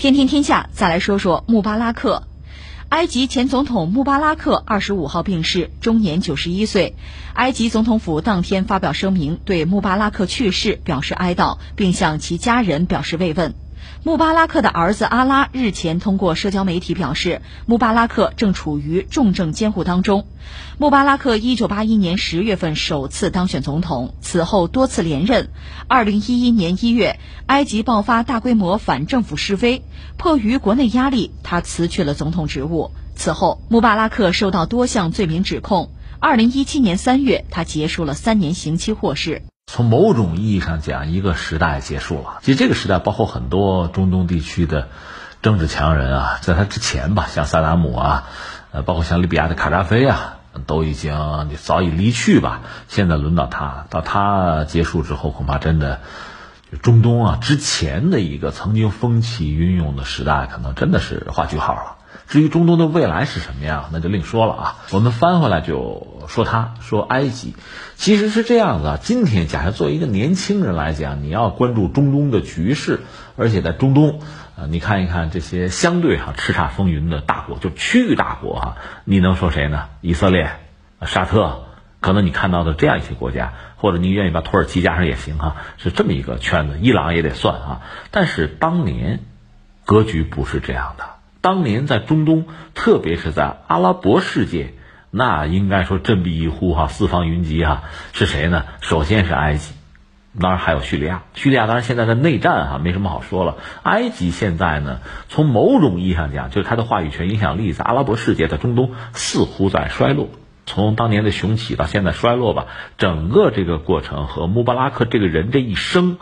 [0.00, 2.22] 天天天下，再来说说穆巴拉克。
[2.88, 6.94] 埃及前总统穆巴拉克二十五号病逝，终年九十一岁。
[7.34, 13.52] 埃及总统府当天发表声明，对穆巴拉克去世表示哀悼，并向其家人表示慰问。
[14.02, 20.26] 穆巴拉克的儿子阿拉日前通过社交媒体表示，穆巴拉克正处于重症监护当中。
[20.78, 25.50] 穆巴拉克一九八一年十月份首次当选总统，此后多次连任。
[25.86, 29.82] 二零一一年一月，埃及爆发大规模反政府示威，
[30.16, 32.92] 迫于国内压力，他辞去了总统职务。
[33.16, 35.90] 此后，穆巴拉克受到多项罪名指控。
[36.18, 39.42] 二零一七年三月，他结束了三年刑期获释。
[39.72, 42.38] 从某种意义上讲，一个时代结束了。
[42.42, 44.88] 其实这个时代包括很多中东地区的
[45.42, 48.24] 政治强人啊，在他之前吧，像萨达姆啊，
[48.72, 52.62] 呃，包括像利比亚的卡扎菲啊，都已经早已离去吧。
[52.88, 56.00] 现在轮到他，到他结束之后，恐怕真的
[56.72, 61.96] 就，中东啊之前的一个曾经风起云涌的时代，可能真的是画句号了。
[62.30, 64.76] 至于中东的未来是什么样，那就另说了啊。
[64.92, 67.56] 我们翻回来就说，他说埃及，
[67.96, 68.98] 其实是这样子啊。
[69.02, 73.00] 今天假设作为一个年轻人来讲，你要关注中东的局势，
[73.36, 74.20] 而且在中东，
[74.56, 79.88] 呃，你看一看这些相对哈叱咤风云的大国，就区域大国哈，你能说谁呢？
[80.00, 80.52] 以色列、
[81.04, 81.64] 沙特，
[81.98, 86.78] 可能你看到的这样一些国家，或者你愿意把土耳其加上也行哈，是这么一个圈子。
[86.80, 87.80] 伊朗也得算啊。
[88.12, 89.18] 但是当年
[89.84, 91.06] 格局不是这样的。
[91.40, 94.74] 当年在中东，特别是在阿拉伯世界，
[95.10, 98.64] 那应该说振臂一呼哈，四方云集哈，是谁呢？
[98.80, 99.72] 首先是埃及，
[100.38, 101.22] 当然还有叙利亚。
[101.34, 103.56] 叙利亚当然现在的内战哈，没什么好说了。
[103.82, 110.28] 埃及现在呢，从某种意义上讲，就是他的话语权影响力在阿拉伯世界，在中东似乎在衰落。
[110.66, 112.66] 从当年的雄起到现在衰落吧，
[112.98, 116.18] 整个这个过程和穆巴拉克这个人这一生，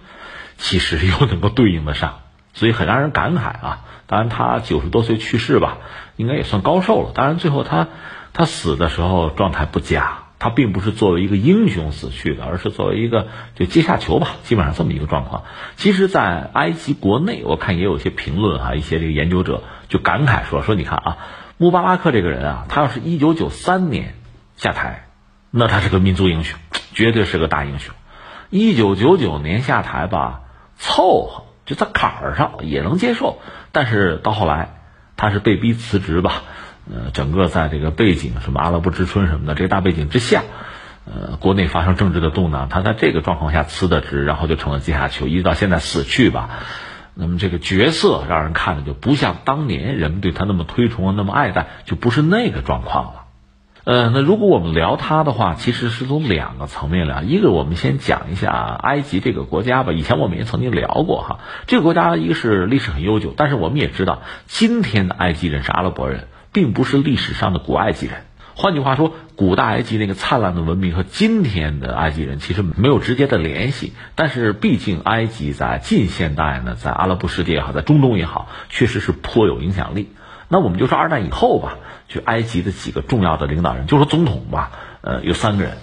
[0.57, 2.21] 其实又能够对应得上。
[2.55, 3.85] 所以很让人感慨啊！
[4.09, 5.79] 当然，他九十多岁去世吧，
[6.17, 7.13] 应该也算高寿了。
[7.15, 7.89] 当然，最后他
[8.33, 15.43] 他死的时候状态不佳，他并不是作为一个英雄死去的，而是作为一个就阶下囚吧，基本上这么一个状况。
[15.77, 21.19] 其实，在埃及国内，我看也有些评论哈，一些这个研究者就感慨说说，你看啊，
[21.59, 24.15] 穆巴拉克这个人啊，他要是一九九三年
[24.57, 25.07] 下台，
[25.51, 26.59] 那他是个民族英雄，
[26.95, 27.95] 绝对是个大英雄。
[28.49, 30.41] 一九九九年下台吧，
[30.79, 31.45] 凑合。
[31.67, 33.43] 就在坎儿上也能接受，
[33.73, 34.81] 但是到后来，
[35.17, 36.43] 他是被逼辞职吧？
[36.91, 40.43] 呃，整个在这个背景，什么阿拉伯之春什么的这个大背景之下，
[41.05, 46.49] 呃，国内发生政治的动荡，他在这个状况下辞的职，然后就成了阶下囚，一直到现在死去吧。
[47.15, 53.18] 那么这个角色让人看着就不像当年人们对他那么推崇、那么爱戴，就不是那个状况了。
[53.89, 57.23] 呃，那如果我们聊它的话，其实是从两个层面聊。
[57.23, 59.95] 一个，我们先讲一下埃及这个国家吧。
[59.95, 68.17] 以前我们也曾经聊过哈，这个国家一个是历史很悠久，但是我们也知道，今天的埃及人是阿拉伯人，并不是历史上的古埃及人。
[68.55, 73.95] 换句话说，古代埃及那个灿烂的文明和今天的埃及人其实没有直接的联系。
[74.15, 80.11] 但是，毕竟埃及在近现代呢，在阿拉伯世界也好，在中东也好，确实是颇有影响力。
[80.49, 81.77] 那我们就说二战以后吧，
[82.09, 84.71] 就埃及的几个重要的领导人，就说总统吧，
[85.03, 85.77] 呃，有三个人，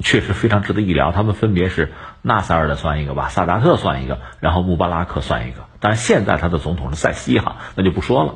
[0.00, 1.10] 确实非常值得一聊。
[1.10, 5.64] 他们分别是纳赛尔的算一个吧，萨达特算一个，然后穆巴拉克算一个。
[5.80, 8.34] 但是现在他的总统是塞西哈，那就不说了。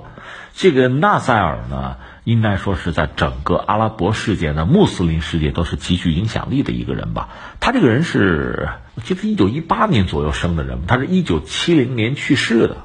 [0.54, 7.28] 这个纳赛尔呢，应该说是在整个阿拉伯世界的穆斯林世界都是极具影响力的一个人吧。
[7.60, 12.76] 他这个人是，我记得一九一八年左右生的人，他是一九七零年去世的，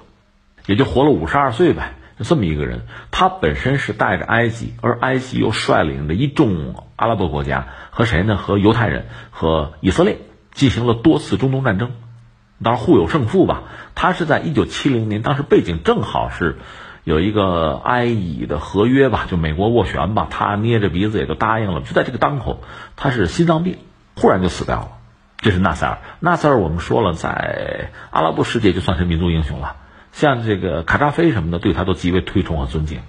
[0.66, 1.94] 也就活了五十二岁呗。
[2.24, 2.82] 这么一个人，
[3.12, 8.36] 他本身是带着埃及，而埃及又率领着一众阿拉伯国家和谁呢？
[8.36, 10.18] 和犹太人和以色列
[10.52, 11.92] 进行了多次中东战争，
[12.62, 13.64] 当然互有胜负吧。
[13.96, 16.58] 他是在一九七零年，当时背景正好是
[17.06, 21.82] 有一个埃以的合约吧，就美国斡旋吧，他捏着鼻子也就答应了。
[21.82, 22.62] 就在这个当口，
[22.96, 23.78] 他是心脏病，
[24.16, 24.90] 忽然就死掉了。
[25.38, 29.78] 这是纳赛尔，纳赛尔我们说了，在阿拉伯世界就算是民族英雄了。
[30.12, 33.00] 像这个卡扎菲什么的，对他都极为推崇和尊敬，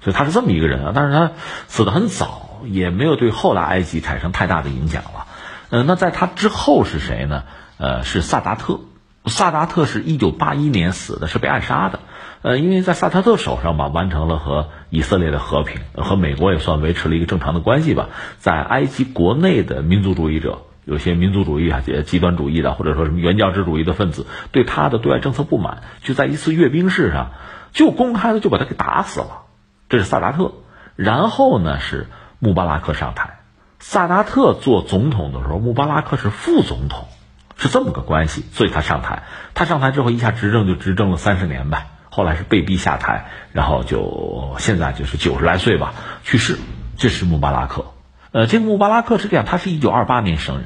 [0.00, 0.92] 所以他是这么一个人啊。
[0.94, 1.32] 但是他
[1.68, 5.26] 死的很早，也没有对后来埃及产生太大的影响了。
[5.70, 7.44] 嗯，那在他之后是谁呢？
[7.78, 8.80] 呃，是萨达特。
[9.26, 12.00] 萨达特是一九八一年死的，是被暗杀的。
[12.42, 18.08] 呃，因为在萨达特手上吧，完成了和以色列的和平，和美国也算维持了一个正常的关系吧。
[18.38, 20.62] 在埃及国内的民族主义者。
[20.86, 27.32] 有些民族主义啊、极端主义的，或者说什么原教旨主义的分子，对他的对外政策不满，就在一次阅兵式上，
[27.72, 29.42] 就公开的就把他给打死了。
[29.88, 30.52] 这是萨达特。
[30.94, 32.06] 然后呢，是
[32.38, 33.40] 穆巴拉克上台。
[33.80, 37.08] 萨达特做总统的时候，穆巴拉克是副总统，
[37.56, 38.44] 是这么个关系。
[38.52, 39.24] 所以他上台，
[39.54, 41.88] 他上台之后一下执政就执政了三十年呗。
[42.08, 45.92] 后来是被逼下台，然后就现在就是九十来岁吧
[46.22, 46.56] 去世。
[46.96, 47.86] 这是穆巴拉克。
[48.32, 50.64] 呃，这个穆巴拉克是这样，他是一九二八年生人，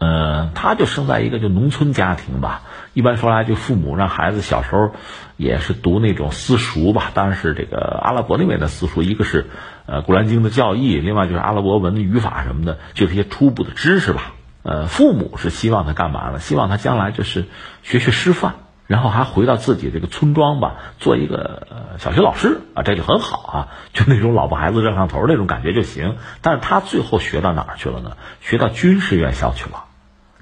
[0.00, 2.62] 呃，他就生在一个就农村家庭吧。
[2.94, 4.92] 一般说来，就父母让孩子小时候
[5.36, 9.50] 也是读那种私塾吧，当然是这个阿拉伯那边的私塾，一个是
[9.84, 14.32] 呃《古兰经》的教义，另外就是阿拉伯文的语法什么的，就是一些初步的知识吧。
[14.62, 16.40] 呃，父母是希望他干嘛呢？
[16.40, 17.44] 希望他将来就是
[17.82, 18.54] 学学师范，
[18.86, 21.66] 然后还回到自己这个村庄吧，做一个
[21.98, 26.16] 小学老师啊，这就很好啊，就那种老婆孩子热炕头那种感觉就行。
[26.40, 28.16] 但是他最后学到哪儿去了呢？
[28.40, 29.84] 学到军事院校去了，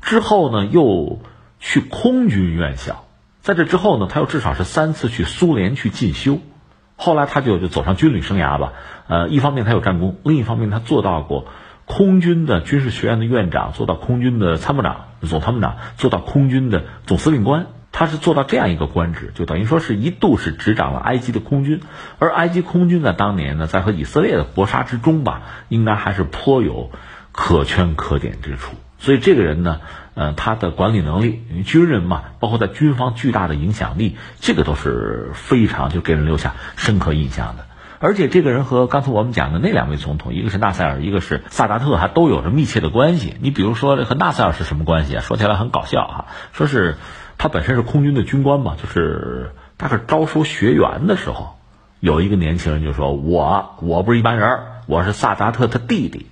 [0.09, 1.21] 之后呢又
[1.61, 3.05] 去空军院校，
[3.43, 6.39] 在这之后呢，他又至少是三次去苏联去进修，
[6.97, 8.73] 后来他就就走上军旅生涯吧。
[9.07, 11.45] 呃，一方面他有战功，另一方面他做到过。
[11.85, 21.81] 空军的军事学院的院长做到空军的参谋长、总参谋长，做到空军的总司令官，他是做到这样一个官职，就等于说是一度是执掌了埃及的空军。
[22.19, 26.91] 而埃及空军在当年呢，在和以色列的搏杀之中吧，应该还是颇有
[27.33, 28.75] 可圈可点之处。
[28.99, 29.81] 所以这个人呢，
[30.15, 37.65] 呃，他的管理能力，军人嘛，包括在军方巨大的影响力，这个都是非常就给人留下深刻印象的。
[38.01, 43.35] 而且这个人和刚才我们讲的那两位总统，一个是纳赛尔，一个是萨达特，还都有着密切的关系。
[43.41, 45.21] 你比如说，和纳赛尔是什么关系啊？
[45.21, 46.97] 说起来很搞笑哈，说是
[47.39, 51.57] 他本身是空军的军官嘛，就是大概招收学员的时候，
[51.99, 56.27] 有一个年轻人就说：“我我不是一般人，我是萨达特他弟弟，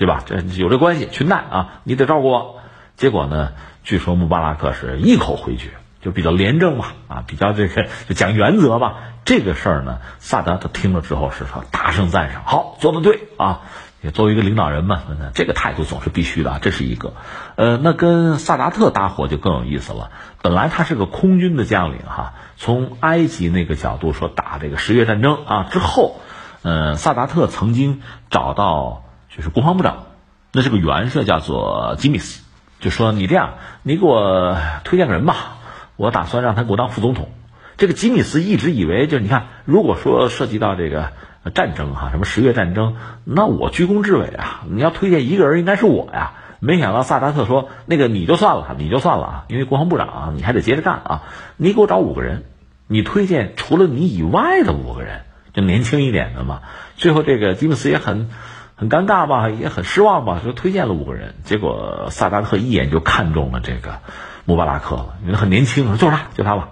[0.00, 0.24] 对吧？
[0.24, 2.56] 这有这关系，裙带啊，你得照顾我。”
[2.96, 3.52] 结果呢，
[3.84, 5.68] 据说穆巴拉克是一口回绝。
[6.00, 8.94] 就比较廉政嘛，啊，比较这个就讲原则嘛。
[9.26, 13.60] 这个事儿呢，萨达特听了之后是说大声赞赏，好，做的对啊。
[14.00, 15.02] 也作为一个领导人嘛，
[15.34, 17.12] 这个态度总是必须的，这是一个。
[17.56, 20.10] 呃，那跟萨达特搭伙就更有意思了。
[20.40, 26.16] 本来他是个空军的将领哈，从埃及那个角度说打这个十月战争啊之后，
[26.62, 28.00] 呃，萨达特曾经
[28.30, 29.04] 找到
[29.40, 30.06] 是国防部长，
[30.52, 32.42] 那是个元帅叫做吉米斯，
[32.80, 35.56] 就说你这样，你给我推荐个人吧。
[35.96, 37.28] 我打算让他给我当副总统。
[37.76, 41.12] 这个吉米斯一直以为，就你看，如果说涉及到这个
[41.54, 44.64] 战争哈，什么十月战争，那我居功至伟啊！
[44.70, 46.32] 你要推荐一个人，应该是我呀。
[46.58, 51.22] 没想到萨达特说，那个你就算了，你就算了啊，因为国防部长啊你还得接着干啊。
[51.56, 52.44] 你给我找五个人，
[52.86, 55.22] 你推荐除了你以外的五个人，
[55.54, 56.60] 就年轻一点的嘛。
[56.96, 58.28] 最后这个吉米斯也很
[58.80, 63.98] 很尴尬吧，也很失望吧，就推荐了五个人，结果萨达特一眼就看中了这个。
[64.46, 66.70] 穆巴拉克了，因为很年轻，就是他，就他吧。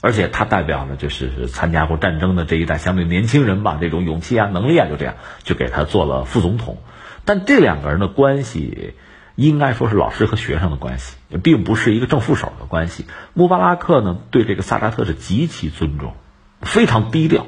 [0.00, 6.78] 而且他代表了就是参加过战争的这一代相对年轻人吧，这种勇气啊、能力啊，就这样就给他做了副总统。
[7.26, 8.94] 但这两个人的关系
[9.34, 13.04] 应该说是老师和学生的关系，并不是一个正副手的关系。
[13.34, 16.14] 穆巴拉克呢，对这个萨达特是极其尊重，
[16.62, 17.44] 非常低调。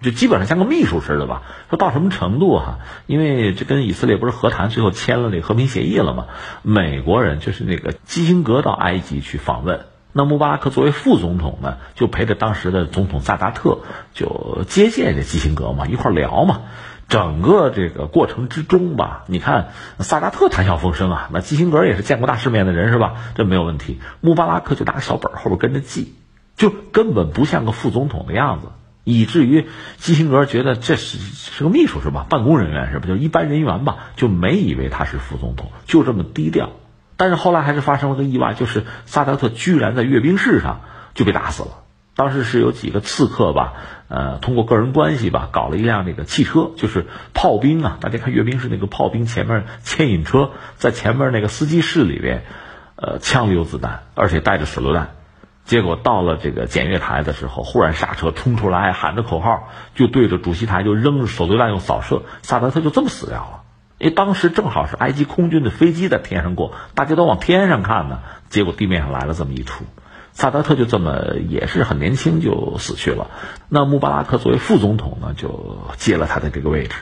[0.00, 2.78] 就基本上像个秘书似的吧，说到什么程度哈？
[3.06, 6.26] 因为这跟以色列不是和谈，最后签了那和平协议了吗？
[6.62, 13.80] 美国人就是那个基辛格到埃及去访问，那穆巴拉克作为副总统呢，就陪着当时的总统萨达特
[14.14, 16.60] 就接见这基辛格嘛，一块聊嘛。
[17.08, 23.14] 整个这个过程之中吧，你看萨达特谈笑风生啊，那基辛格也是见过大世面的人是吧？
[23.34, 23.98] 这没有问题。
[24.20, 26.14] 穆巴拉克就拿个小本后边跟着记，
[26.54, 28.68] 就根本不像个副总统的样子。
[29.10, 29.66] 以至于
[29.96, 32.26] 基辛格觉得这是是个秘书是吧？
[32.28, 33.06] 办公人员是吧？
[33.08, 36.70] 就一般人员吧，就没以为他是副总统，就这么低调。
[37.16, 40.82] 但是后来还是发生了个意外，就是萨达特居然在阅兵式上
[41.14, 41.70] 就被打死了。
[42.14, 43.72] 当时是有几个刺客吧，
[44.08, 47.96] 呃，通过个人关系吧，搞了一辆那个汽车，就是炮兵啊。
[48.00, 52.44] 大家看阅兵式那个炮兵前面牵引车，在前面那个司机室里边，
[52.96, 55.14] 呃，枪里有子弹，而且带着手榴弹。
[55.68, 63.60] 结果到了这个检阅台的时候，忽然刹车冲出来，喊着口号，就对着主席台就扔手榴弹，用扫射，萨达特就这么死掉了。
[63.98, 69.84] 因为当时正好是埃及空军的飞机在天上过，大家都往天上看呢，结果地面上来了这么一出，
[70.32, 73.26] 萨达特就这么也是很年轻就死去了。
[73.68, 76.96] 那穆巴拉克作为副总统呢，就接了他的这个位置，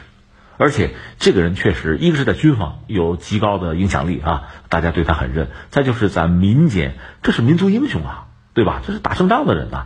[0.56, 8.25] 而且这个人确实一个是在军方有极高的影响力啊，大家对他很认；再就是在民间，这是民族英雄啊。
[8.56, 8.80] 对吧？
[8.86, 9.84] 这是打胜仗的人呐，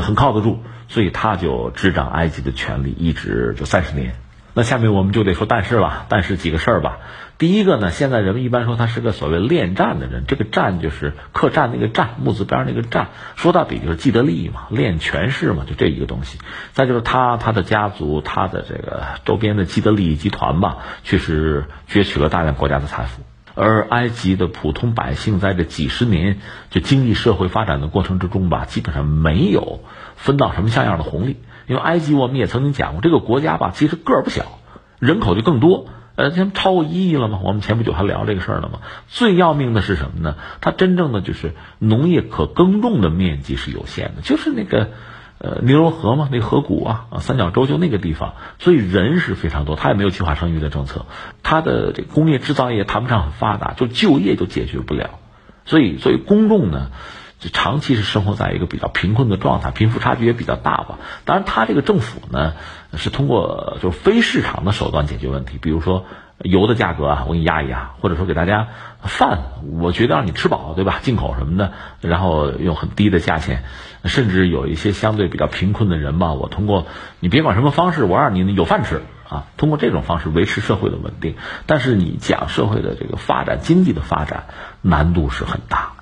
[0.00, 4.14] 很靠得住，所以他就执掌埃及的权力，一直就三十年。
[4.54, 6.98] 那下面我们就得说但是了，但是几个事儿吧。
[7.36, 16.38] 第一个呢，现在人们一般说他是个所谓恋战的人，这个战就是客栈那个战，木字边那个战，说到底就是既得利益嘛，恋权势嘛，就这一个东西。
[16.74, 23.22] 再就是他他的家族，他的这个周边的既得利益集团吧，确实攫取了大量国家的财富。
[23.54, 26.38] 而埃及的普通百姓在这几十年
[26.70, 29.80] 就经济社会发展的过程之中吧，基本上没有
[30.16, 31.36] 分到什么像样的红利。
[31.66, 34.58] 因为埃及我们也曾经讲过，这个国家吧，其实个儿不小，
[34.98, 37.40] 人口就更多，呃，现超过一亿了嘛。
[37.42, 38.80] 我们前不久还聊这个事儿了嘛。
[39.08, 40.36] 最要命的是什么呢？
[40.60, 44.90] 它真正的就是农业可耕种的面积是有限的，就是那个。
[45.44, 49.74] 呃，尼罗河嘛，那河谷啊，啊，三角洲就那个地方，所以人是非常多。
[49.74, 51.04] 他也没有计划生育的政策，
[51.42, 55.10] 他的这工业制造业谈不上很发达，就就业就解决不了。
[55.64, 56.92] 所以，所以公众呢，
[57.40, 61.00] 就长期是生活在一个比较贫困的状态，贫富差距也比较大吧。
[61.24, 62.54] 当然，他这个政府呢，
[62.94, 66.06] 是通过就非市场的手段解决问题，比如说。
[66.42, 68.68] 油的价格啊，我给你压一压，或者说给大家
[69.00, 69.42] 饭，
[69.78, 70.98] 我觉得让你吃饱，对吧？
[71.02, 73.62] 进口什么的，然后用很低的价钱，
[74.04, 76.86] 甚至有一些相对比较贫困的人吧，我通过
[77.20, 81.36] 你别管什么方式，我让你有饭吃啊，通过这种方式维持社会的稳定。
[81.66, 84.46] 但是你讲社会的这个发展、经济的发展
[84.82, 85.92] 难度是很大，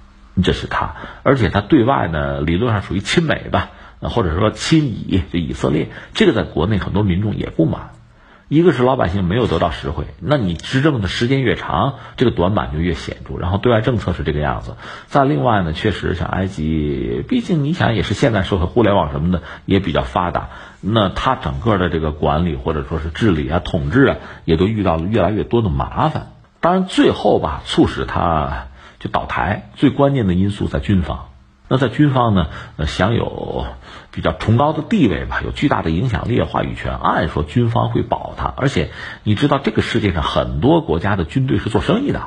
[0.43, 3.71] 这是他，而且他对外呢，理论上属于亲美吧，
[4.01, 7.91] 或者说亲以，就以色列，这个在国内很多民众也不满。
[8.51, 13.39] 一个是老百姓没有得到实惠，那你执政的时间越长，这个短板就越显著。
[13.39, 14.75] 然后对外政策是这个样子。
[15.07, 20.49] 再另外呢，确实像埃及，毕竟你想也是现代社会，互联网什么的也比较发达，
[20.81, 26.33] 那它整个的这个管理或者说是治理啊、统治啊，也都遇到了越来越多的麻烦。
[26.59, 28.67] 当然最后吧，促使它
[28.99, 31.30] 就倒台，最关键的因素在军方。
[31.73, 32.49] 那在军方呢，
[32.79, 33.65] 呃，享有
[34.11, 36.97] 比较崇高的地位吧，有巨大的影响力、话语权。
[36.97, 38.91] 按说军方会保他，而且
[39.23, 42.25] 你知道，这个世界上很多国家的军队是做生意的，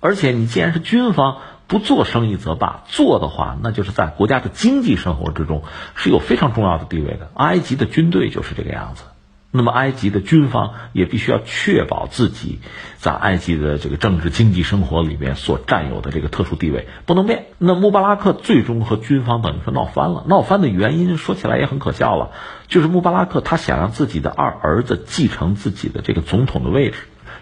[0.00, 5.62] 而且你既然是军方，不做生意则罢，做的话，那就是在国家的经济生活之中
[5.94, 7.30] 是有非常重要的地位的。
[7.34, 9.04] 埃及的军队就是这个样子。
[9.54, 12.58] 那么，埃及的军方也必须要确保自己
[12.96, 17.48] 在埃及的这个政治经济生活里面所占有的这个特殊地位不能变。
[17.58, 22.30] 那穆巴拉克最终和军方等于说闹翻了，闹翻的原因说起来也很可笑了，
[22.66, 26.96] 就是穆巴拉克他想让自己的二儿子继承自己的这个总统的位置，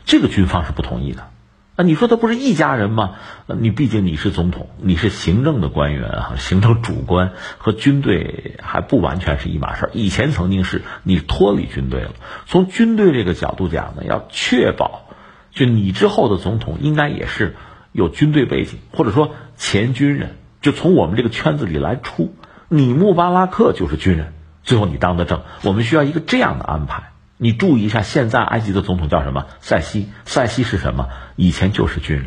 [0.05, 1.29] 这个军方是不同意的。
[1.83, 3.17] 你说他不是一家人吗？
[3.47, 9.91] 你毕竟你是总统，你是行政的官员啊，行政主官和军队还不完全是一码事儿。
[9.93, 12.11] 以前曾经是你脱离军队了。
[12.47, 15.09] 从军队这个角度讲呢，要确保
[15.51, 17.57] 就你之后的总统应该也是
[17.93, 22.35] 有军队背景，或者说前军人，就从我们这个圈子里来出。
[22.69, 24.33] 你穆巴拉克就是军人，
[24.63, 27.11] 最后你当的政，我们需要一个这样的安排。
[27.43, 29.47] 你注意一下，现在埃及的总统叫什么？
[29.61, 30.11] 塞西。
[30.27, 31.09] 塞西是什么？
[31.37, 32.27] 以前就是军人，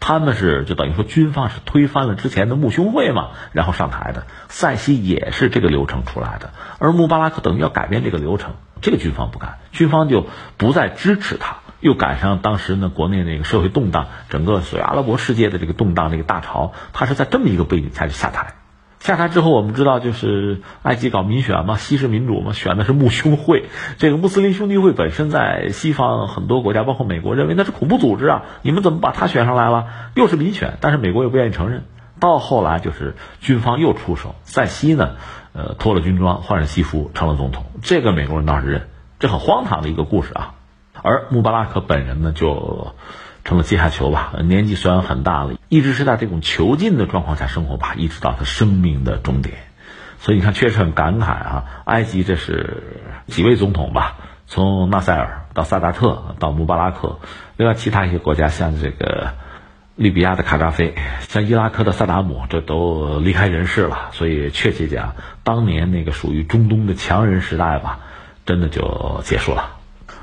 [0.00, 4.26] 他们是就等于说军方是推翻了之前的穆兄会嘛，然后上台的。
[4.48, 6.50] 塞西也是这个流程出来的，
[6.80, 11.58] 而穆巴拉克等于要改变这个流程，这个军方不干，军方就不再支持他。
[11.78, 18.54] 又赶上当时呢，国内那个社会动荡，整个所谓阿拉伯世界的这个动荡这个大潮，他是在这么一个背景下就下台。
[19.00, 23.66] 下台之后，我们知道就是埃及搞民选嘛，西式民主嘛，选的是穆兄会。
[23.96, 28.42] 这个穆斯林兄弟会本身在西方很多国家，包括美国，认为那是恐怖组织啊！
[28.62, 29.86] 你们怎么把他选上来了？
[30.14, 31.84] 又是民选，但是美国又不愿意承认。
[32.18, 35.12] 到后来就是军方又出手，塞西呢，
[35.52, 37.66] 呃，脱了军装，换上西服，成了总统。
[37.82, 38.88] 这个美国人倒是认，
[39.20, 40.54] 这很荒唐的一个故事啊。
[41.00, 42.94] 而穆巴拉克本人呢，就。
[43.48, 49.56] 成了阶下囚吧，年纪虽然很大了，一直是在这种囚禁的状况下生活吧，一直到他生命的终点。
[50.20, 51.64] 所以你看，确实很感慨啊。
[51.86, 52.82] 埃及这是
[53.26, 54.16] 几位总统吧？
[54.46, 57.20] 从纳赛尔到萨达特到穆巴拉克，
[57.56, 59.32] 另外其他一些国家，像这个
[59.96, 64.10] 利比亚的卡扎菲，像伊拉克的萨达姆，这都离开人世了。
[64.12, 68.00] 所以确切讲，当年那个属于中东的强人时代吧，
[68.44, 69.77] 真的就结束了。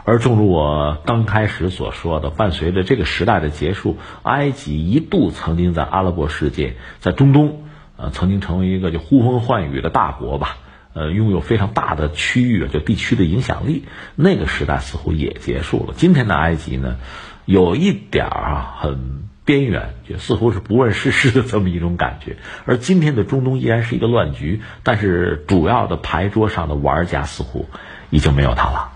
[0.05, 7.63] 而正如我刚开始所说的，伴随着这个时代的结束，埃及一度曾经在阿拉伯世界，在中东，
[7.97, 10.57] 呃，曾经成为一个就呼风唤雨的大国吧，
[10.93, 13.85] 呃，拥有非常大的区域就地区的影响力。
[14.15, 15.95] 那个时代似乎也结束了。
[15.97, 16.97] 今天的埃及呢，
[17.45, 22.37] 有一点儿啊，很边缘，就似乎是不问世事的这么一种感觉。
[22.65, 27.65] 而今天的中东依然是一个乱局，但是主要的牌桌上的玩家似乎
[28.11, 28.91] 已经没有他了。